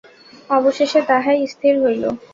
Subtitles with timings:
[0.49, 2.03] অবশেষে তাহাই স্থির হইল।